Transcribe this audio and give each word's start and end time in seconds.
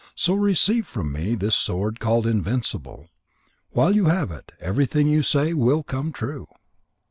So 0.15 0.33
receive 0.33 0.87
from 0.87 1.11
me 1.11 1.35
this 1.35 1.53
sword 1.53 1.99
called 1.99 2.25
Invincible. 2.25 3.11
While 3.69 3.95
you 3.95 4.05
have 4.05 4.31
it, 4.31 4.51
everything 4.59 5.07
you 5.07 5.21
say 5.21 5.53
will 5.53 5.83
come 5.83 6.11
true." 6.11 6.47